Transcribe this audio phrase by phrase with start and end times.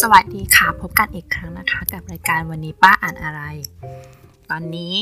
[0.00, 3.42] สวัสดีค่ะ พบกันอีกครั้งนะคะ กับรายการวันนี้ป้าอ่านอะไร
[4.50, 4.98] ตอนนี้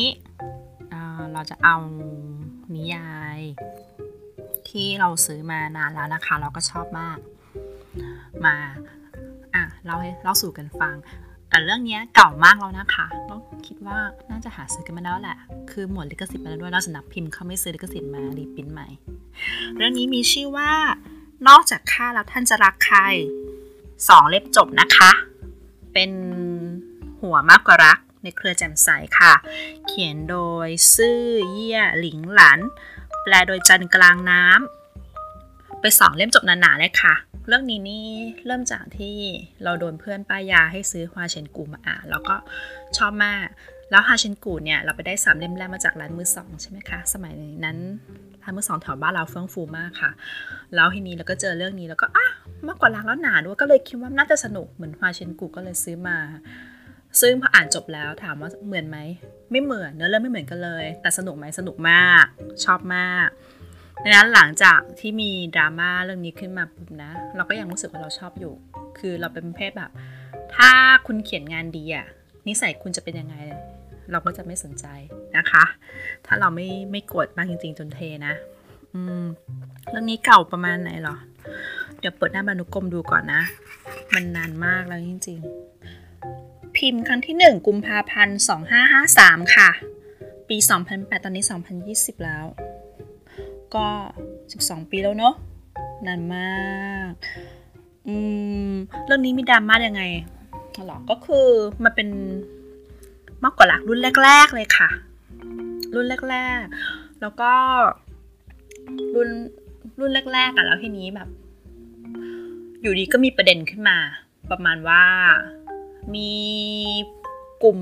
[1.33, 1.77] เราจะเอา
[2.75, 3.39] นิยาย
[4.69, 7.19] ที่เราซื้อมานานแล้วนะคะ เราก็ชอบมาก
[8.47, 8.57] มา
[9.55, 10.95] อะเราให้เราสู่กันฟัง
[11.49, 13.35] แต่เรื่องนี้เก่ามากแล้วนะคะก็
[13.67, 13.99] คิดว่า
[14.31, 15.37] น่าจะหาซื้อกันมาแล้วแหละ
[15.71, 18.89] คือหมดลิขสิทธิ์ไปแล้วด้วยแล้วสนักพิมพ์เขาไม่ซื้อลิขสิทธิ์มารีพิมพ์ใหม่
[19.77, 20.71] เรื่องนี้มีชื่อว่า
[21.49, 22.99] นอกจากข้าแล้วท่านจะรักใคร
[24.09, 25.11] สองเล่มจบนะคะ
[25.93, 26.11] เป็น
[27.21, 28.89] หัวมากกว่ารักในเครือแจ่มใส
[29.19, 29.33] ค่ะ
[29.87, 32.59] เขียนโดยซื่อเยี่ยหลิงหลัน
[33.23, 37.15] แปลโดยจันกลางน้ำไปสองเล่มจบหนาๆเลยค่ะ
[37.47, 38.07] เรื่องนี้นี่
[38.47, 39.17] เริ่มจากที่
[39.63, 42.37] เราโดนเพื่อนป้ายาให้ซื้อฮวาเชนกูมาอ่านแล้วก็
[42.97, 43.47] ชอบมาก
[43.91, 47.79] แล้วฮาเชนกูเนี่ยเราไปได้สามเล่มแรกมาจากร้านมือสองใช่ไหมคะ สมัยนั้น
[48.43, 50.11] ร้านมือสองแถวบ้านเราเฟื่องฟูมากค่ะ
[50.75, 52.27] แล้วทีนี้เราก็เจอเรื่องนี้แล้วก็อะ
[52.67, 56.19] มากกว่ารักแล้วหนาด้วยก็เลยคิดว่าน่าจะสนุกเหมือนฮาเชนกูก็เลยซื้อมา
[57.21, 58.99] ซึ่งพออ่านจบแล้วถามว่าเหมือนไหม
[59.51, 62.25] ไม่เหมือนเนื้อเรื่องไม่เหมือนกันเลย แต่สนุกไหมสนุกมาก
[62.65, 63.29] ชอบมาก
[64.03, 68.55] ดังนั้นหลังจากที่มีดราม่าเรื่องนี้ขึ้นมาปุ๊บนะ เราก็ยังรู้สึกว่าเราชอบอยู่
[68.99, 69.91] คือเราเป็นประเภทแบบ
[70.57, 70.71] ถ้า
[71.07, 72.07] คุณเขียนงานดีอะ
[72.49, 73.37] นิสัยคุณจะเป็นยังไง
[74.11, 74.87] เราก็จะไม่สนใจ
[75.37, 75.65] นะคะ
[76.27, 78.35] ถ้าเราไม่ไม่กดมากจริง ๆ จนเทนะ
[78.95, 79.25] อืม
[79.91, 81.17] เรื่องนี้เก่าประมาณไหนหรอ
[81.99, 83.43] เดี๋ยวเปิดหน้าบรรณุกรมดูก่อนนะ
[84.15, 85.39] มันนานมากแล้วจริง
[86.07, 88.39] ๆ พิมพ์ครั้งที่ 1 กุมภาพันธ์
[88.97, 89.71] 2553 ค่ะ
[90.49, 90.57] ปี
[90.91, 91.45] 2008 ตอนนี้
[91.85, 92.45] 2020 แล้ว
[93.75, 93.87] ก็
[94.41, 95.35] 12 ปีแล้วเนาะ
[96.07, 97.13] นานมาก
[98.09, 98.17] อื
[98.71, 98.73] ม
[99.07, 100.03] เรื่องนี้มีดราม่ายังไง
[100.87, 101.47] หรอก็คือ
[101.85, 102.09] มันเป็น
[103.45, 104.89] มากกว่าหลักรุ่นแรก ๆ เลยค่ะ
[105.95, 107.53] รุ่นแรก ๆ แล้วก็
[109.15, 109.29] รุ่น
[110.01, 111.29] รุ่นแรกๆอะแล้วทีนี้แบบ
[112.83, 113.99] อยู่ดีก็มีประเด็นขึ้นมา
[114.51, 115.03] ประมาณว่า
[116.15, 116.33] มี
[117.63, 117.79] กลุ่ม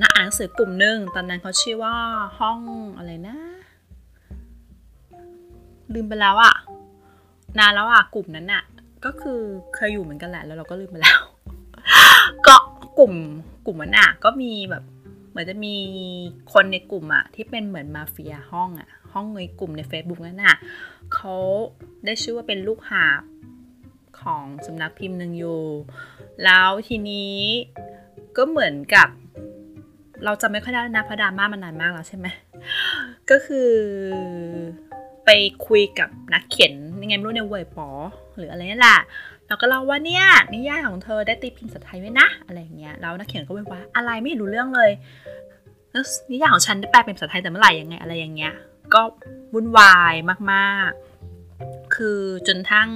[0.00, 1.94] นักอ่านหนังสือกลุ่มหนึ่งตอนนั้นเขาชื่อว่า
[2.38, 2.60] ห้อง
[2.96, 3.36] อะไรนะ
[5.94, 6.54] ลืมไปแล้วอะ
[7.58, 8.62] นานแล้วอะกลุ่มนั้นอะ
[9.04, 9.40] ก็คือ
[9.74, 11.20] เคยอยู่เหมือนกันแหละแล้วเราก็ลืมไปแล้ว
[12.46, 12.56] ก็
[12.98, 13.14] กลุ่ม
[13.66, 14.84] กลุ่มนั้นอะก็มีแบบ
[15.30, 15.76] เหมือนจะมี
[16.52, 20.56] คนในกลุ่มอะที่เป็นเหมือนมาเฟียห้องอะห้องในกลุ่มใน Facebook นั่นน่ะ
[21.14, 21.34] เขา
[22.04, 23.22] ได้ชื่อว่าเป็นลูกหาบ
[24.20, 25.62] ของสำนักพิมพ์หนึ่งอยู่
[26.44, 27.36] แล้วทีนี้
[28.36, 29.08] ก็เหมือนกับ
[30.24, 32.26] เราจะไม่ค่อยได้นะพระดราม่ามานานมากแล้วใช่ไหม
[33.30, 33.70] ก็คือ
[35.24, 35.30] ไป
[35.66, 36.72] คุยกับนักเขียน
[37.02, 37.88] ยังไงไม่รู้ในเว็บปอ
[38.36, 38.98] หรืออะไรนี่แหละ
[39.52, 40.24] เราก็เล่าว่าเนี่ย
[40.54, 44.90] นิยายของเธอได้ตีพิมพ์ภาษาไทยไว้นะ อะไรอย่างเงี้ยแล้วนักเขียนก็บอกว่าอะไรไม่รู้เรื่องเลย
[46.32, 48.54] นิยายของฉันได้แปลเป็นภาษาไทยแต่เมื่อไหร่ยังไงอะไรอย่างเงี้ย
[48.94, 49.02] ก็
[49.54, 50.14] วุ่นวาย
[50.52, 52.88] มากๆ คือจนทั้ง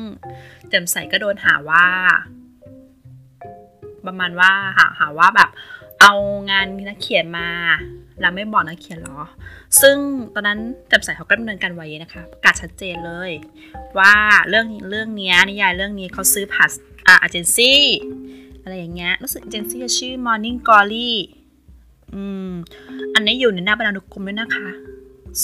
[0.69, 1.87] แจ่มใสก็โดนหาว่า
[4.07, 5.51] ประมาณว่าหาหาว่าแบบ
[6.01, 6.13] เอา
[6.51, 7.49] งานนักเขียนมา
[8.21, 9.19] แล้วไม่บอกนักเขียนหรอ
[9.81, 9.97] ซึ่ง
[10.35, 13.31] ตอนนั้นแจ่มใสเขาก็ดำเนินการไว้นะคะประกาศชัดเจนเลย
[13.99, 14.15] ว่า
[14.49, 16.71] เรื่องเรื่องนี้นิยายเรื่องนี้เขาซื้อผ่าน
[17.07, 17.81] อ่าเจนซี่
[18.63, 21.11] อะไรอย่างเงี้ยรู้สึกเจนซี่ชื่อ Morning Glory
[22.15, 22.53] อืม
[23.15, 24.69] อันนี้อยู่ในหน้าบรรณานุกรมด้วยนะคะ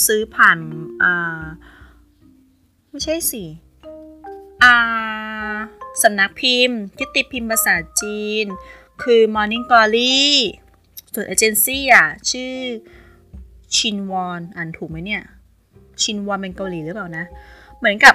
[0.07, 0.59] ซื้อผ่าน
[1.03, 1.45] อ่า
[2.91, 3.45] ไม่ใช่สิ
[4.63, 4.75] อ่า
[6.03, 8.47] สำนักพิมพ์ที่ติพิมพ์ภาษาจีน
[9.03, 10.23] คือ Morning Glory
[11.15, 12.53] ส่วนเอเจนซี่อะ ชื่อ
[13.77, 15.23] ชินวอนอ่านถูกไหมเนี่ย
[16.03, 17.25] ชินวอนเป็นเกาหลีหรือเปล่านะ
[17.79, 18.15] เหมือนกับ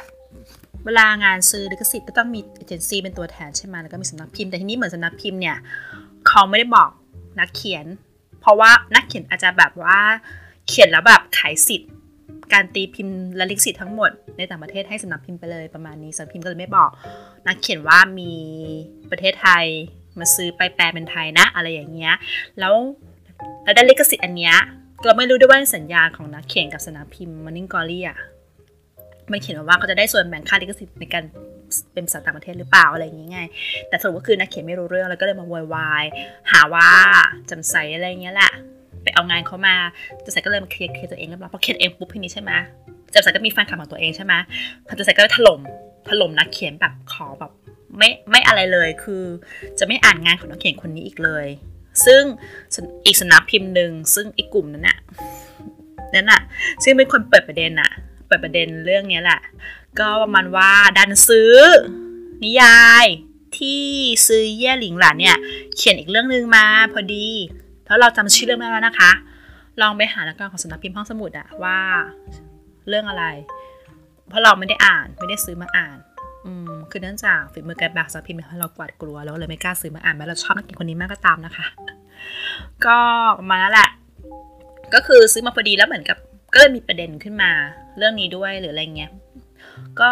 [0.85, 5.57] เวลางานซื้อลิขสิทธิ์ก็ต้องมีเอเจนซี่เป็นตัวแทนใช่ไหมแล้วก็มีสำนักพิมพ์ แต่ทีนี้เหมือนสำนักพิมพ์เนี่ย
[6.27, 6.89] เขาไม่ได้บอก
[7.39, 7.85] นักเขียน
[8.41, 9.97] เพราะว่านักเขียนอาจจะแบบว่า
[10.67, 11.89] เขียนแล้วแบบขายสิทธิ์
[12.53, 16.89] การตีพิมพ์และลิขสิทธิ์ทั้งหมดในต่างประเทศให้สำนักพิมพ์ไปเลยประมาณนี้สำนักพิมพ์ก็เลยไม่บอก
[17.47, 18.31] นักเขียนว่ามี
[19.11, 19.65] ประเทศไทย
[20.19, 22.15] มาซื้อไปแปลเป็นไทยนะ อะไรอย่างเงี้ย
[22.59, 22.73] แล้ว
[23.63, 24.55] แล้วได้ลิขสิทธิ์อันเนี้ย
[25.05, 28.17] เราไม่รู้ด้วยว่าสัญญาของนักเขียนกับสนักพิมพ์มันนิ่งกอรี่อะ
[29.31, 31.23] มันเขียนว่าเขาจะได้ส่วนแบ่งค่าลิขสิทธิ์ในการ
[31.93, 33.31] เป็นภาษาต่างประเทศหรือเปล่าอะไรอย่างเงี้ย
[33.89, 36.05] แต่สรุปก็คือนักเขียนไม่รู้เรื่องแล้วก็เลยมาโวยวาย
[36.51, 36.89] หาว่า
[37.49, 38.51] จำใสอะไรเงี้ยแหละ
[39.03, 39.75] ไปเอางานเขามา
[40.25, 42.51] จะใส่ก็เลยมาเคลียร์เคลียร์ตัวเองแล้วพอเคลียร์เองปุ๊บทีนี้ใช่ไหม
[43.13, 44.33] จะใส่ก็มีแฟนคลับของตัวเองใช่ไหม
[44.87, 45.59] พอจะใส่ก็ถล่ม
[46.09, 47.51] ถล่มนักเขียนแบบขอแบบ
[47.97, 49.23] ไม่ไม่อะไรเลยคือ
[49.79, 51.47] จะไม่อ่านงานของนักเขียนคนนี้อีกเลย
[52.05, 52.21] ซึ่ง
[53.05, 54.97] อีกสนับพิมพ์หนึ่งซึ่งอีกกลุ่มนั้นน่ะ
[56.13, 56.41] นั่นน่ะ
[56.83, 57.91] ซึ่งเป็นคนเปิดประเด็นน่ะ
[58.27, 59.39] เปิดประเด็นเรื่องนี้แหละ
[59.99, 61.53] ก็ประมาณว่าดันซื้อ
[62.43, 63.05] นิยาย
[63.57, 63.83] ที่
[64.27, 65.37] ซื้อเย่หลิงหลานเนี่ย
[65.75, 67.27] เขียนอีกเรื่องนึงมาพอดี
[67.85, 69.11] แล้วเราจำชื่อเรื่องไม่ได้แล้วนะคะ
[69.81, 71.79] ลองไปหานักการของสำนักพิมพ์ห้องสมุดอะว่า
[72.87, 73.25] เรื่องอะไร
[74.29, 75.97] เพราะเราไม่ได้อ่านไม่ได้ซื้อมาอ่าน
[76.47, 81.65] อืมคือเนื่องจากฝีมือการแบกสพิมพ์ให้เรากวาดกลัวแล้วเลยไม่กล้าซื้อมาอ่านแม้เราชอบนักเขียนคนนี้มากก็ตามนะคะ
[82.85, 82.97] ก็
[83.49, 83.89] มาแล้วแหละ
[84.93, 86.17] ก็คือซื้อมาพอดีแล้วเหมือนกับ
[86.53, 87.51] ก็เลยมีประเด็นขึ้นมา
[87.97, 89.11] เรื่องนี้ด้วยหรืออะไรเงี้ย
[89.99, 90.11] ก็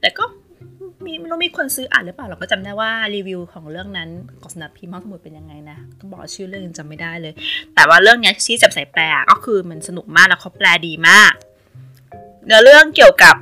[0.00, 0.24] แต่ก็
[1.04, 4.08] มีไม่รู้มีคนซื้ออ่านหรือเปล่าเราก็จำได้ว่ารีวิวของเรื่องนั้น
[4.40, 7.32] ของสนับพิมพ์ห้องสมุดเป็นยังไงนะต้องบอกชื่อเรื่องจำไม่ได้เลย
[7.74, 11.32] แต่ว่าเรื่องนี้ที่จับใส่แปลก็คือมันสนุกมากแล้วเขาแปลดีมาก
[12.46, 13.36] เนื้อเรื่องเกี่ยวกับ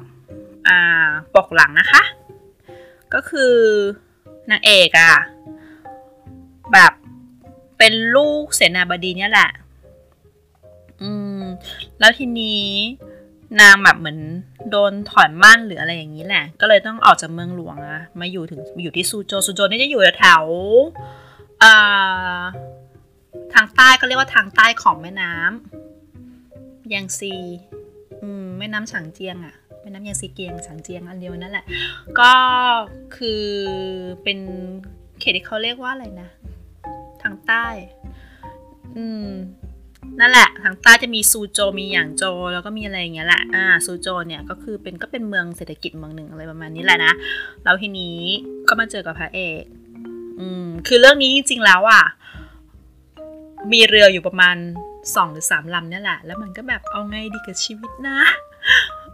[0.69, 2.03] อ่าปกหลังนะคะ
[3.15, 3.55] ก็คือ
[4.51, 5.15] นางเอกอะ
[6.73, 6.93] แบบ
[7.79, 9.51] เป็นลูกเสนาบดีเนี่ยแหละ
[11.03, 11.11] อื
[11.41, 11.43] ม
[11.99, 12.67] แล้วทีนี้
[13.61, 14.19] นางแบบเหมือน
[14.71, 20.45] โดนถอนมั่นหรืออะไรอย่างนี้แหละ ก็เลยต้องออกจากเมืองหลวงอะมาอยู่ถึงมาอยู่ที่ซูโจซูโจนี่จะอยู่แถว
[23.55, 27.35] ทางใต้ก็เรียกว่าทางใต้ของแม่น้ำยังซี
[28.23, 31.65] อืม แม่น้ำฉางเจียงอะ แม่น้ำยังซีเกียงฉางเจียงอันเดียวนั่นแหละ
[32.21, 32.33] ก็
[33.17, 33.45] คือ
[34.23, 34.39] เป็น
[35.21, 36.29] เขตที่เขาเรียกว่าอะไรนะ
[37.23, 37.67] ทางใต้
[38.97, 39.31] อืม
[40.21, 47.13] นั่นแหละ ทางใต้จะมีซูโจมีหยางโจแล้วก็มีอะไรอย่างเงี้ยแหละ อ่าซูโจเนี่ยก็คือเป็นก็เป็นเมืองเศรษฐกิจเมืองหนึ่งอะไรประมาณนี้แหละนะ
[47.65, 48.19] แล้วทีนี้
[48.69, 49.63] ก็มาเจอกับพระเอก
[50.41, 52.03] อืมคือเรื่องนี้จริงๆแล้วอะ
[53.73, 54.57] มีเรืออยู่ประมาณ
[55.15, 58.19] สองหรือสามลำเนี่ยแหละ แล้วมันก็แบบเอาไงดีกับชีวิตนะ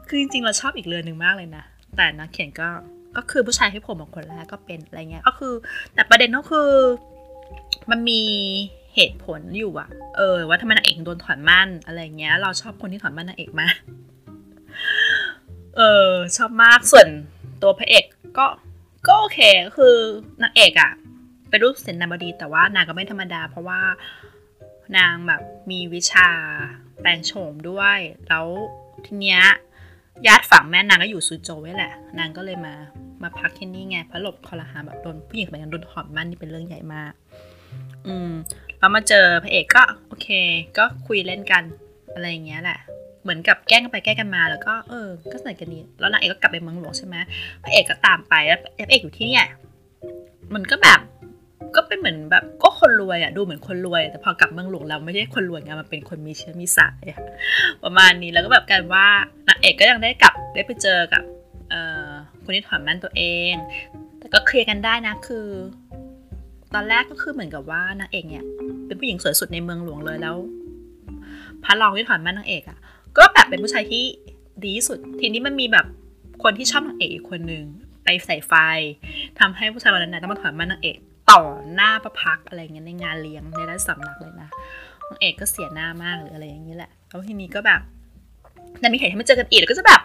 [0.06, 1.64] คือจริงๆ เราชอบอีกเรือหนึ่งมากเลยนะ
[1.96, 2.68] แต่นักเขียนก็
[3.16, 5.54] ก็คือผู้ชายที่ผมบอกคนแรกก็เป็นอะไรเงี้ย ก็คือ
[5.94, 6.70] แต่ประเด็นก็คือ
[7.90, 8.22] มันมี
[8.94, 13.76] เหตุผลอยู่อะเออ ว่าทำไมนางเอกโดนถอนมั่นอะไรเงี้ย เราชอบคนที่ถอนมั่นนางเอกมาก
[15.76, 17.08] เออชอบมากส่วน
[17.62, 18.04] ตัวพระเอก
[18.38, 18.46] ก็
[19.06, 19.38] ก็โอเค
[19.76, 19.96] คือ
[20.42, 20.92] นางเอกอะ
[21.48, 23.80] เป็นรูปเซนนาบดีแต่ว่านางก็ไม่ธรรมดา เพราะว่า
[24.96, 26.28] นางแบบมีวิชา
[27.00, 27.98] แปลงโฉมด้วย
[28.28, 28.46] แล้ว
[29.06, 29.42] ทีเนี้ย
[30.26, 32.74] ญาติฝั่งแม่นางก็อยู่ซูโจไว้แหละ นางก็เลยมา
[33.22, 37.12] มาพักที่นี่ไง เพราะหลบคอรหาแบบโดนผู้หญิงแบบนั้นโดนถอนมั่นนี่เป็นเรื่องใหญ่มาก
[38.06, 38.32] อืม
[38.78, 40.28] เรามาเจอพระเอกก็โอเค
[40.78, 41.62] ก็คุยเล่นกัน
[42.14, 42.78] อะไรอย่างเงี้ยแหละ
[43.22, 47.16] เหมือนกับแกล้งกันไปแกล้งกันมา แล้วก็เออ ก็สนิทกันดี แล้วนางเอกก็กลับไปเมืองหลวงใช่ไหม
[47.64, 49.46] พระเอกก็ตามไป แล้วพระเอกอยู่ที่เนี่ย
[50.54, 51.00] มันก็แบบ
[51.76, 57.04] ก็เป็นเหมือนแบบก็คนรวยอะดูเหมือนคนรวย แต่พอกลับเมืองหลวงเราไม่ใช่คนรวยไงมันเป็นคนมีเชื้อมีสาย
[57.84, 59.06] ประมาณนี้แล้วก็แบบกันว่า
[59.48, 61.22] นางเอกก็ยังได้กลับได้ไปเจอกับ
[61.70, 62.08] เอ่อ
[62.44, 63.54] คนที่ถอนมันตัวเอง
[64.18, 65.46] แต่ก็เคลียร์กันได้นะคือ
[66.74, 68.44] ตอนแรกก็คือเหมือนกับว่านางเอกเนี่ย
[68.86, 70.36] เป็นผู้หญิงสวยสุดในเมืองหลวงเลยแล้ว
[71.64, 72.78] พระรองที่ถอนมั่นนางเอกอะ่ะ
[73.16, 74.04] ก็แบบเป็นผู้ชายที่
[74.62, 75.86] ดีที่สุด ทีนี้มันมีแบบ
[76.42, 77.64] คนที่ชอบนางเอกอีกคนนึง
[78.04, 78.52] ไปใส่ไฟ
[79.40, 80.98] ทำให้ผู้ชายคนนั้นต้องมาถอนมั่นนางเอก
[81.30, 81.42] ต่อ
[81.74, 84.48] หน้าประพักอะไรเงี้ยในงานเลี้ยงในร้านสำนักเลยนะ
[85.08, 87.80] นางเอกก็เสียหน้ามากหรืออะไรอย่างนี้แหละ แล้วทีนี้ก็แบบ
[88.80, 90.02] แต่มีเหตุให้มาเจอกันอีกแล้วก็จะแบบ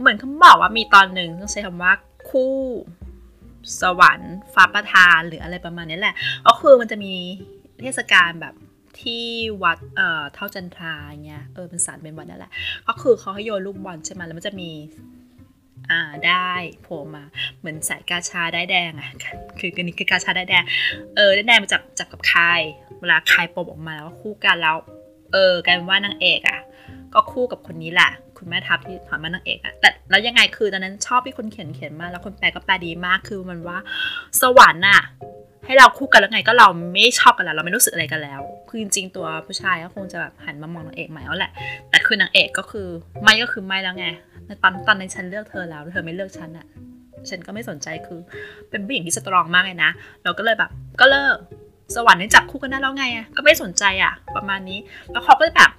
[0.00, 1.92] เหมือนเขาบอกว่ามีตอนหนึ่งต้องใช้คำว่า
[2.28, 2.54] คู่
[3.80, 6.14] สวรรค์ฟ้าประทานหรืออะไรประมาณนี้แหละ
[6.46, 7.12] ก็คือมันจะมี
[7.80, 8.54] เทศกาลแบบ
[9.00, 9.24] ที่
[9.62, 10.94] วัดเอ่อเท่าจันทรา
[11.26, 12.52] เงี้ยเออเป็นสารเป็นวัดนั่นแหละ
[12.88, 14.70] ก็คือเขาให้โยนลูกบอลใช่ไหมแล้วมันจะมี
[15.90, 16.50] อ่าได้
[16.82, 17.24] โผล่มา
[17.58, 19.10] เหมือนสายกาชาได้แดงอะ
[19.58, 20.64] คือกันนี้คือกาชาได้แดง
[21.16, 22.60] เออได้แดงมาจับจับกับคาย
[23.00, 24.76] เวลาคายปมออกมาแล้วคู่กันแล้ว
[25.32, 26.60] เออกลายเป็นว่านางเอกอะ
[27.14, 33.78] ก็คู่กับคนนี้แหละคุณแม่ทัพที่ถอนมานางเอกอะแต่แล้วยังไงคือตอนนั้นชอบที่คนเขียนเขียนมาแล้วคนแปลก็แปลดีมากคือมันว่า
[34.40, 35.02] สวรรค์อะ
[35.64, 41.52] ให้เราคู่กันแล้วไงก็เราไม่ชอบกันแล้วเราไม่รู้สึกอะไรกันแล้วคือจริงๆตัวผู้ชายก็คงจะแบบหันมามองนางเอกใหม่แล้วแหละ
[41.90, 42.88] แต่คือนางเอกก็คือ
[43.22, 44.06] ไม่ก็คือไม่แล้วไง
[44.62, 46.66] ตอนตอนในฉันเลือกเธอแล้ว เธอไม่เลือกฉันอะ
[47.28, 48.20] ฉันก็ไม่สนใจคือ
[48.70, 49.90] เป็นผู้หญิงที่สตรองมากเลยนะ
[50.24, 51.36] เราก็เลยแบบ ก็เลิก
[51.94, 54.78] สวรรค์นี่จับคู่กันได้แล้วไงอะก็ไม่สนใจอะประมาณนี้
[55.12, 55.70] แล้วเขาก็แบบ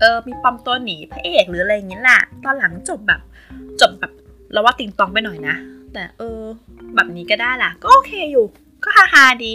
[0.00, 3.20] เออ มีปอมตัวหนีพระเอกหรืออะไรอย่างเงี้ยแหละ ตอนหลังจบแบบ
[3.80, 4.12] จบแบบ
[4.52, 5.54] เราว่าติงตองไปหน่อยนะ
[5.92, 6.40] แต่เออ
[6.94, 8.44] แบบนี้ก็ได้ล่ะ ก็โอเคอยู่
[8.84, 9.50] ก็ฮาฮาดี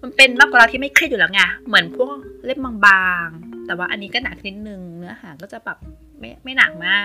[0.00, 5.78] มันเป็นมากกว่าเราที่ไม่เครียดอยู่แล้วไง เหมือนพวกเล่มบางๆ แต่ว่าอันนี้ก็หนักนิดนึง เนื้อหาก็จะแบบ
[6.22, 7.02] ไม่ไม่หนักมาก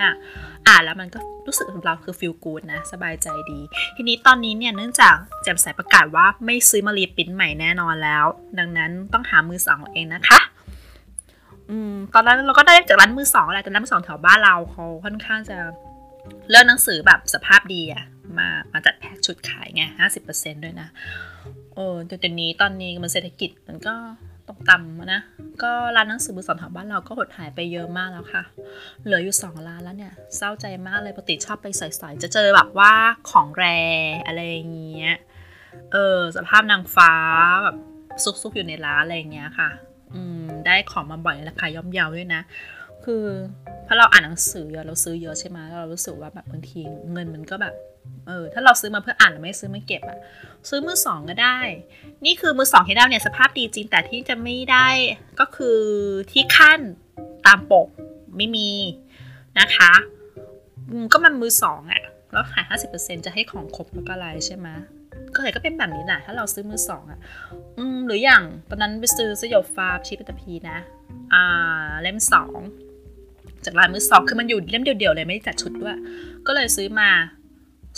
[0.68, 3.60] อ่านแล้วมันก็รู้สึกของเราคือฟิลกูดนะ สบายใจดี
[3.96, 8.26] ทีนี้ตอนนี้เนี่ยเนื่องจากแจ่มใสประกาศว่าไม่ซื้อมารีปิ้นใหม่แน่นอนแล้ว
[8.60, 10.40] ดังนั้นต้องหามือสองเองนะคะ
[11.70, 15.58] อืมตอนนั้นเราก็ได้จากร้านมือสองอะไรแต่ร้านมือสองแถวบ้านเราเขาค่อนข้างจะ
[16.50, 18.04] เลือกหนังสือแบบสภาพดีอะ
[18.38, 20.90] มามาจัดแพ็กชุดขายไงห้าสิบเปอร์เซ็นด้วยนะ
[21.76, 23.96] เออแต่ตอนนี้ตอนนี้มันเศรษฐกิจมันก็
[24.50, 25.22] ตกต่ำนะ
[25.64, 28.44] ก็ร้านหนังสือมือสองแถวบ้านเราก็หดหายไปเยอะมากแล้วค่ะ
[29.04, 32.94] เหลืออยู่สองร้านแล้วเนี่ย เศร้าใจมากเลยปกติชอบไปใส่ๆจะเจอแบบว่า
[33.30, 33.66] ของแร
[34.26, 35.16] อะไรอย่างเงี้ย
[35.92, 37.14] เออสภาพนางฟ้า
[37.64, 37.76] แบบ
[38.24, 39.70] ซุกๆอยู่ในร้านอะไรอย่างเงี้ยค่ะ
[40.14, 42.42] อืมได้ของมาบ่อยราคาย่อมเยาวด้วยนะ
[43.06, 43.24] คือ
[43.88, 47.74] พราะเราอ่านหนังสือเยอะเราซื้อเยอะใช่ไหมเรารู้สึกว่าแบบบางทีเงินมันก็แบบ
[48.28, 50.18] เออถ้าเราซื้อมาเพื่ออ่านไม่ซื้อมาเก็บอะ
[50.70, 51.58] ซื้อมือสองก็ได้
[52.26, 54.88] นี่คือมือสองที่ได้เนี่ยสภาพดีจริงแต่ที่จะไม่ได้
[55.40, 55.80] ก็คือ
[56.32, 56.80] ที่ขั้น
[57.46, 57.88] ตามปก
[58.38, 58.72] ไม่มี
[59.60, 59.92] นะคะ
[61.12, 64.68] ก็มันมือสองอะแล้วขายห้าสิบเปอร์เซ็นจะให้ของครบแล้วก็อะไรใช่ไหม
[65.36, 67.20] ก็เลยก็เป็นแบบนี้แหละถ้าเราซื้อมือสองอะ
[67.78, 70.78] อืมหรืออย่างตอนนั้นไปซื้อสยบฟ้าชิปตพีนะ
[71.34, 72.58] อ่าเล่มสอง
[73.66, 75.98] จากลายมือสองคือมันอยู่เล่มเดียวๆเลยไม่ได้จัดชุดด้วย
[76.48, 77.10] ก็เลยซื้อมา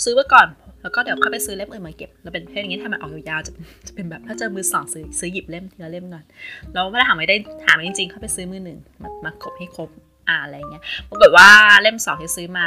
[0.04, 0.48] ซื้อไว้ก่อน
[0.82, 3.52] แล้วก็เดี๋ยวเข้าไปซื้อเล่มอื่นมาเก็บแล้วเป็นเพศอย่างนี้ถ้ามันออกยาวๆจะ
[3.86, 6.24] จะเป็นแบบถ้าเจอมือสองซื้อซื้อหยิบเล่มทีละเล่มก่อน
[6.72, 9.88] แล้วเวลาหาไม่ได้หาไม่จริงๆเข้าไปซื้อมือหนึ่งมามาครบให้ครบ
[10.28, 11.48] อ่าอะไรเงี้ยปรากฏว่า
[11.82, 12.66] เล่มสองที่ซื้อมา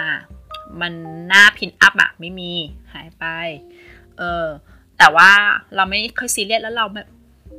[0.81, 0.93] มัน
[1.27, 2.51] หน้าพินอัพอะไม่มี
[2.93, 3.25] หายไป
[4.17, 4.47] เออ
[4.97, 5.29] แต่ว่า
[5.75, 7.07] เราไม่ค่อยซีเรียสแล้วเราแบบ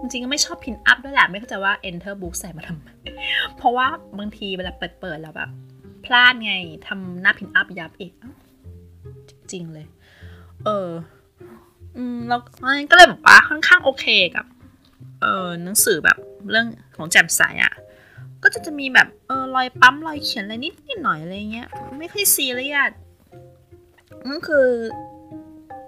[0.01, 2.89] จริงๆก็ไม่ชอบพินอัพด้วยแหละไม่เข้าใจว่า enter book ใส่มาทำไม
[3.57, 3.87] เพราะว่า
[4.19, 5.51] บางทีเวลาเปิดเปิดแล้วแบบ
[6.05, 6.53] พลาดไง
[6.87, 8.13] ทำหน้าพินอัพยับอีก
[9.53, 9.87] จริงเลย
[10.65, 10.91] เออ
[11.97, 12.41] อืมแล้ว
[12.91, 14.47] ก็เลยแบบว่าค่อนข้างโอเคกับ
[15.21, 16.19] เออหนังสือแบบ
[16.51, 17.73] เรื่องของแจ่มใสอะ่ะ
[18.43, 22.91] ก็จะจะมีแบบเออรอยปั๊มรอยเขียนอะไรนิดนิดหน่อยอะไรเงี้ย ไม่ค่อยซีเรียส
[24.29, 24.69] นั่นคือ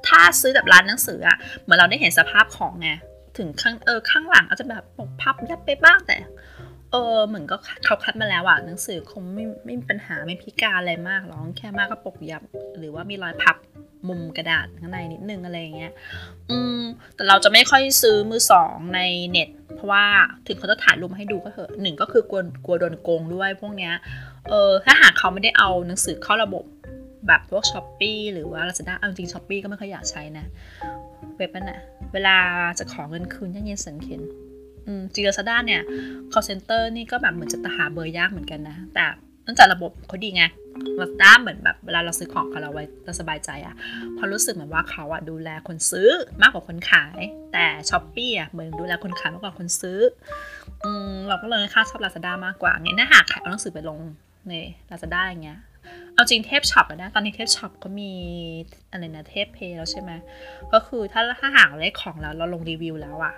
[0.06, 2.90] ถ้าซื้อแบบร้านหนังสืออะ่ะเหมือนเราได้เห็นสภาพของไง
[3.36, 6.16] ถึงข้างเออข้างหลังอาจจะแบบปกพับยับไปบ้างแต่
[6.92, 12.42] เออเหมือนก็เขาคัดมาแล้วอะหนังสือคงไม่ไม่มีปัญหาไม่พิการอะไรมากหรอกแค่มากก็ปกยับ
[12.78, 13.56] หรือว่ามีรอยพับ
[14.08, 15.92] มุมกระดาษข้างในนิดนึงอะไรอย่างเงี้ย
[16.50, 16.80] อืม
[17.14, 19.00] แต่เราจะไม่ค่อยซื้อมือสองใน
[19.30, 20.04] เน็ต เพราะว่า
[20.46, 23.94] ถึงเขาจะถ่ายรูปมาให้ดูก็เถอะหนึ่งก็คือกลัวกลัวโดนโกงด้วยพวกเนี้ย
[24.48, 26.64] เออ ถ้าหากเขาไม่ได้เอาหนังสือเข้าระบบ
[27.26, 30.44] แบบพวก Shopee หรือว่าลาซาด้าเอาจริง Shopee ก็ไม่ค่อยอยากใช้นะ
[31.36, 31.80] เว็บนั่นน่ะ
[32.12, 32.36] เวลา
[32.78, 34.20] จะขอเงินคืนยากเย็นแสนเข็ญ
[34.86, 35.82] อืมจีลาซาด้าเนี่ย
[36.32, 39.04] call center นี่ก็แบบเหมือนจะหาเบอร์ยากเหมือนกันนะ แต่
[39.42, 40.44] เนื่องจากระบบเขาดีไง
[41.00, 43.74] ลาซาด้าเหมือนแบบเวลาเราซื้อของกับเราไว้เราสบายใจอะ
[44.16, 46.08] พอรู้สึกเหมือนว่าเขาอะดูแลคนซื้อ
[46.42, 47.18] มากกว่าคนขาย
[47.52, 49.98] แต่ Shopee อะเหมือนดูแลคนขายมากกว่าคนซื้อ
[50.84, 53.98] อืมเราก็เลยค่าชอบลาซาด้ามากกว่าไงถ้าหากขายเอาหนังสือไปลง
[54.48, 54.54] ใน
[54.90, 55.60] ลาซาด้าอย่างเงี้ย
[56.14, 58.12] เอาจริง LnwShop นะตอนนี้ LnwShop ก็มี
[58.90, 60.10] อะไรนะเทปเพย์แล้วใช่ไหม
[60.72, 63.34] ก็คือถ้าถ้าหากได้ของแล้วเราลงรีวิวแล้วอะ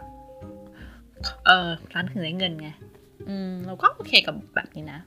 [1.46, 2.68] เออร้านถึงได้เงินไง
[3.28, 5.00] อืมเราก็โอเคกับแบบนี้นะ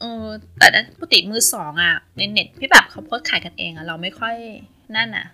[0.00, 0.26] เออ
[0.58, 4.36] แต่นั้นปกติมือสองอะในเน็ตพี่แบบเขาโพสขายกันเองอะเราไม่ค่อย
[4.96, 5.26] นั่นอะ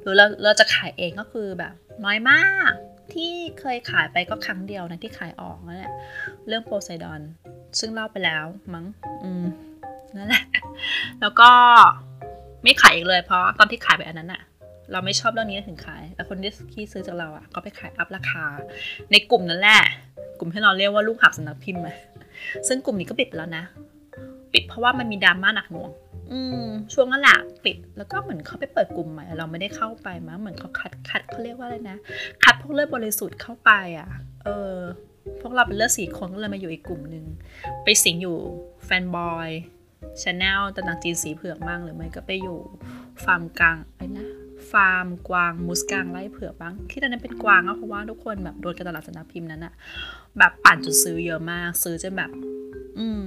[0.00, 2.72] หรือเราเราจะขายเองก็คือแบบ น้อยมาก
[3.12, 5.92] ที่เคยขายไปก็ครั้งเดียวนะที่ขายออกนั่นแหละ
[6.48, 7.20] เรื่องโพไซดอน
[7.78, 8.84] ซึ่งเล่าไปแล้วมั้ง
[9.24, 9.44] อืม
[10.16, 10.44] นั่นแหละ
[11.20, 11.50] แล้วก็
[12.62, 14.42] ไม่ขายอีกเลยเพราะตอนที่ขายไปอันนั้นอะ
[14.92, 18.44] เราไม่ชอบเรื่องนี้ถึงขาย แต่คนที่ที่ซื้อจากเราอะก็ไปขายอัพราคา
[19.10, 19.82] ในกลุ่มนั้นแหละ
[20.38, 21.94] กลุ่มที่เราเรียกว่าลูกหับสำนักพิมพ์มา
[22.68, 23.64] ซึ่งกลุ่มนี้ก็ปิดแล้วนะ
[24.52, 25.90] ปิดเพราะว่ามันมีดราม่าหนักหน่วง
[26.32, 31.98] อืม ช่วงนั้นแหละปิด แล้วก็เหมือนเขาไปเปิดกลุ่มใหม่ เราไม่ได้เข้าไปมั้ง เหมือนเขาคัดคัดเขาเรียกว่าอะไรนะ
[32.44, 34.08] คัดพวกเลือดบริสุทธิ์เข้าไปอะ
[34.44, 34.76] เออ
[35.40, 37.24] พวกเราเป็นเลือดสีคนก็เลยมาอยู่อีกกลุ่มหนึ่ง
[37.84, 38.38] ไปสิงอยู่
[38.84, 39.50] แฟนบอย
[40.22, 42.58] ชาแนลตะนังจีนสีเผือกมั่งหรือไม่ก็ไปอยู่
[43.24, 44.28] ฟาร์มกลางไอ้นะ
[44.72, 49.72] ฟาร์มกวางมูสกางไล่เผือกบ้างที่ตอนนั้นเป็นกวางก็เพราะว่าทุกคนแบบโดนการตลาดสนับพิมพ์นั้นอะ
[50.38, 52.30] แบบปั่นจนซื้อเยอะมาก ซื้อจนแบบ
[52.98, 53.20] อืม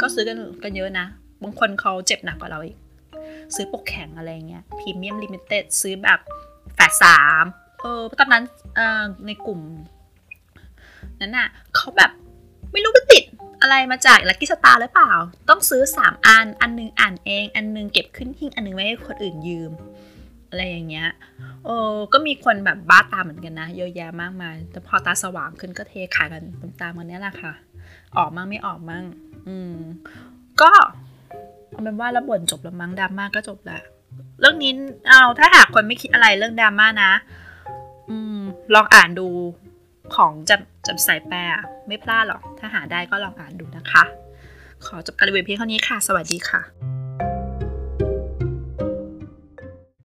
[0.00, 1.06] ก็ซื้อกันกันเยอะนะ
[1.42, 2.76] บางคนเขาเจ็บหนักกว่าเราอีก
[3.54, 6.20] ซื้อปกแข็งอะไรเงี้ยพรีเมียมลิมิเต็ดซื้อแบบ
[6.74, 7.44] แฝดสาม
[7.80, 8.44] เออตอนนั้น
[8.76, 9.60] เอ่อในกลุ่ม
[11.20, 12.10] นั้นอะเขาแบบ
[12.72, 13.24] ไม่รู้ไปติด
[13.60, 15.12] อะไรมาจากลักกี้สตาร์หรือเปล่า
[15.48, 19.72] ต้องซื้อ 3 อัน อันนึงอ่านเอง อันนึงเก็บขึ้นหิ้ง อันนึงไว้ให้คนอื่นยืม
[20.52, 21.10] อะไรอย่างเงี้ย
[21.64, 21.74] โอ้
[22.12, 26.42] ก็มีคนแบบบ้าตาเหมือนกันนะ เยอะแยะมากมาย แต่พอตาสว่างขึ้นก็เทขายกัน
[26.80, 27.52] ตามๆกันนี้แหละค่ะ
[28.16, 29.04] ออกมั่งไม่ออกมั่ง
[29.48, 29.76] อืม
[30.60, 30.70] ก็
[31.70, 33.78] เอาเป็นว่าแล้วบ่นจบแล้วมั้งดราม่าก็จบละ
[34.40, 34.72] เรื่องนี้
[35.08, 37.12] เอาถ้าหากคนไม่คิดอะไรเรื่องดราม่านะ
[38.10, 38.40] อืม
[38.74, 39.28] ลองอ่านดู
[40.14, 41.38] ของจำจำสายแปล
[41.86, 44.02] ไม่พลาดหรอก ถ้าหาได้ก็ลองอ่านดูนะคะ
[44.86, 47.01] ขอจบการรีวิวเพียงเท่านี้ค่ะ สวัสดีค่ะ